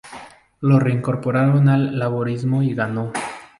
Lo 0.61 0.79
reincorporaron 0.79 1.69
al 1.69 1.99
laborismo 1.99 2.63
y 2.63 2.73
ganó. 2.73 3.13